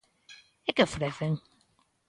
E 0.67 0.71
que 0.75 0.85
ofrecen? 0.87 1.33